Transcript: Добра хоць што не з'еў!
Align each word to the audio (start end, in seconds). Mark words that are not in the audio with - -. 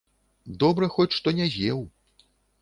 Добра 0.63 0.89
хоць 0.95 1.15
што 1.17 1.35
не 1.41 1.47
з'еў! 1.57 1.85